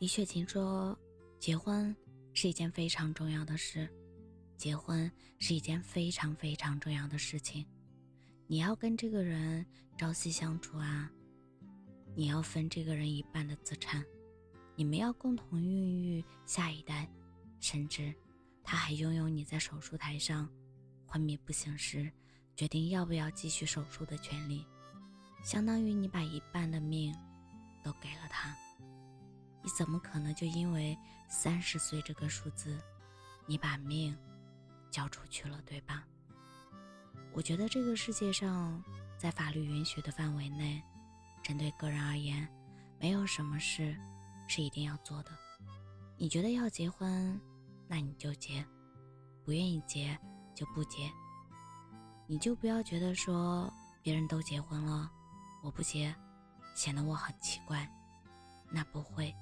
[0.00, 0.98] 李雪琴说
[1.38, 1.94] ：“结婚
[2.32, 3.86] 是一件非常重要的事，
[4.56, 7.66] 结婚是一件非常非常重要的事情。
[8.46, 9.64] 你要跟这个人
[9.98, 11.12] 朝夕相处啊，
[12.16, 14.02] 你要分这个人一半的资产，
[14.74, 17.06] 你们要共同孕育下一代，
[17.60, 18.10] 甚至
[18.64, 20.48] 他还拥有你在手术台上
[21.04, 22.10] 昏迷不醒时
[22.56, 24.64] 决定要不要继续手术的权利，
[25.44, 27.14] 相当于你把一半的命
[27.84, 28.56] 都给了他。”
[29.62, 32.78] 你怎么可能就因为三十岁这个数字，
[33.46, 34.16] 你把命
[34.90, 36.04] 交出去了，对吧？
[37.32, 38.82] 我觉得这个世界上，
[39.18, 40.82] 在法律允许的范围内，
[41.42, 42.48] 针对个人而言，
[42.98, 43.96] 没有什么事
[44.48, 45.30] 是一定要做的。
[46.16, 47.40] 你觉得要结婚，
[47.86, 48.64] 那你就结；
[49.44, 50.18] 不愿意结
[50.54, 51.10] 就不结。
[52.26, 53.72] 你就不要觉得说
[54.02, 55.10] 别人都结婚了，
[55.62, 56.14] 我不结，
[56.74, 57.88] 显得我很奇怪。
[58.72, 59.34] 那不会。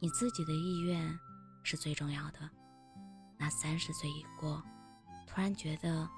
[0.00, 1.18] 你自己的意愿
[1.62, 2.48] 是最重要的。
[3.36, 4.62] 那三十岁一过，
[5.26, 6.08] 突然觉得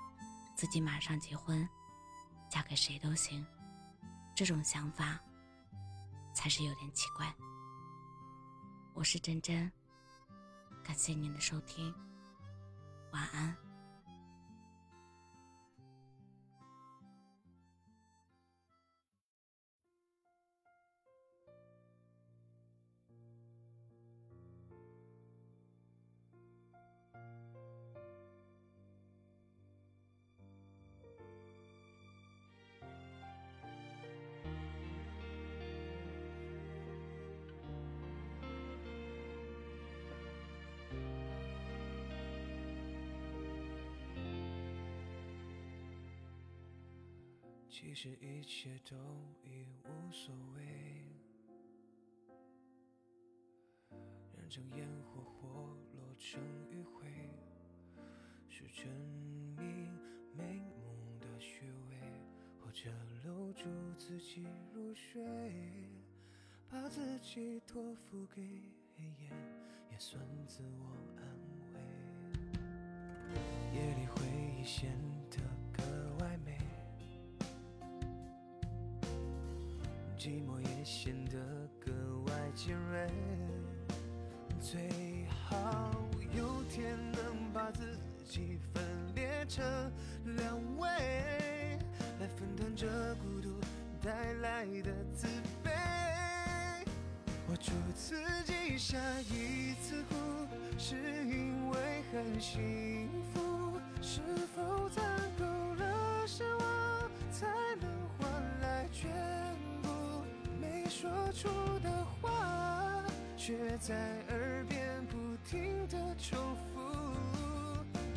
[0.54, 1.66] 自己马上结婚，
[2.50, 3.44] 嫁给谁都行，
[4.34, 5.18] 这种想法
[6.34, 7.34] 才是有点奇怪。
[8.94, 9.70] 我是真真，
[10.82, 11.94] 感谢您的收听，
[13.12, 13.69] 晚安。
[47.82, 48.94] 其实一切都
[49.42, 50.62] 已无所谓，
[54.36, 55.48] 燃成烟火或
[55.94, 57.08] 落成余晖，
[58.50, 58.86] 是证
[59.56, 59.90] 明
[60.36, 61.96] 美梦的虚伪，
[62.62, 62.90] 或者
[63.24, 63.64] 留住
[63.96, 65.24] 自己入睡，
[66.68, 68.42] 把自己托付给
[68.94, 69.30] 黑夜，
[69.90, 70.84] 也算自我
[71.16, 71.24] 安
[71.72, 71.80] 慰。
[73.72, 74.20] 夜里回
[74.60, 74.94] 忆显
[80.20, 81.38] 寂寞也显得
[81.82, 81.90] 格
[82.26, 83.08] 外尖锐，
[84.60, 85.90] 最好
[86.36, 87.96] 有天能把自
[88.28, 89.64] 己分裂成
[90.36, 90.90] 两位，
[92.20, 93.58] 来分担这孤独
[94.02, 95.26] 带来的自
[95.64, 95.70] 卑。
[97.48, 100.14] 我祝自己下一次哭，
[100.76, 104.20] 是因为很幸福，是
[104.54, 105.02] 否攒
[105.38, 107.46] 够了失望，才
[107.80, 107.89] 能
[111.30, 111.88] 说出的
[112.20, 113.04] 话，
[113.36, 113.94] 却在
[114.30, 115.16] 耳边不
[115.48, 116.80] 停的重复。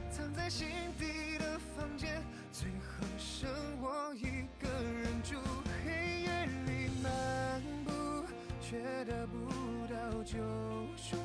[0.09, 3.47] 藏在心底的房间，最后剩
[3.81, 5.37] 我一个人住。
[5.85, 8.25] 黑夜里漫步，
[8.59, 9.47] 却得不
[9.93, 10.39] 到救
[10.97, 11.15] 赎。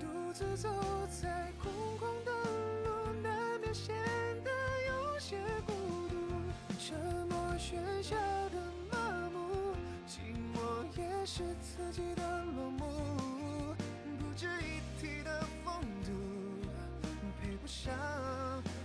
[0.00, 0.70] 独自走
[1.08, 2.32] 在空旷的
[2.84, 3.94] 路，难免显
[4.42, 4.50] 得
[4.88, 5.74] 有些孤
[6.08, 6.16] 独。
[6.78, 6.96] 沉
[7.28, 8.69] 默喧嚣的。
[11.26, 13.74] 是自己的盲目，
[14.18, 16.10] 不值一提的风度，
[17.40, 17.92] 配不上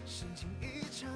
[0.05, 1.09] 深情一场。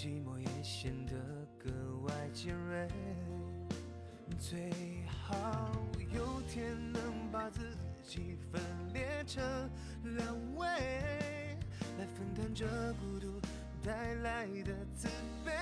[0.00, 1.12] 寂寞也显得
[1.58, 1.70] 格
[2.06, 2.88] 外尖锐，
[4.38, 4.72] 最
[5.06, 5.70] 好
[6.14, 8.62] 有天能把自己分
[8.94, 9.44] 裂成
[10.16, 10.66] 两位，
[11.98, 13.38] 来分担这孤独
[13.84, 15.06] 带来的自
[15.44, 15.52] 卑。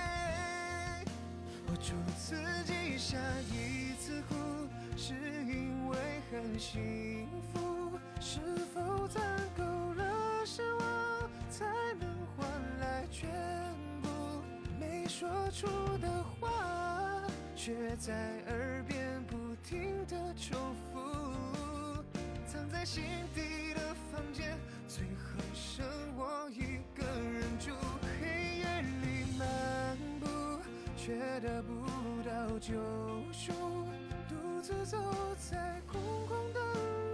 [1.67, 3.17] 我祝自己下
[3.51, 4.35] 一次哭，
[4.95, 5.97] 是因为
[6.31, 8.39] 很幸福，是
[8.73, 9.21] 否攒
[9.57, 9.63] 够
[9.95, 11.65] 了失望，才
[11.99, 12.18] 能？
[15.09, 15.65] 说出
[15.97, 16.07] 的
[16.39, 17.23] 话，
[17.55, 18.13] 却在
[18.47, 19.35] 耳边不
[19.67, 20.99] 停的重复。
[22.45, 23.03] 藏在心
[23.33, 24.55] 底的房间，
[24.87, 25.83] 最后剩
[26.15, 27.71] 我一个人住。
[28.21, 30.27] 黑夜里漫步，
[30.95, 31.73] 却得不
[32.23, 32.75] 到救
[33.33, 33.51] 赎。
[34.29, 34.95] 独自走
[35.39, 36.61] 在空旷的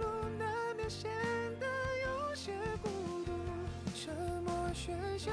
[0.02, 1.10] 路，难免显
[1.58, 1.66] 得
[2.04, 2.52] 有些
[2.82, 2.90] 孤
[3.24, 3.32] 独。
[3.94, 4.14] 沉
[4.44, 5.32] 默喧嚣。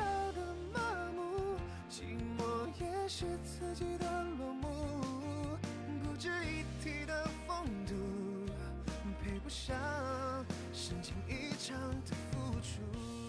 [3.08, 3.26] 是。
[3.44, 4.68] 自己的落幕，
[6.04, 7.94] 不值一提的风度，
[9.24, 9.76] 配不上
[10.74, 13.23] 深情一场的付出。